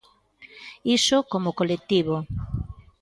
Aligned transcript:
Iso 0.97 1.17
como 1.31 1.55
colectivo. 1.59 2.15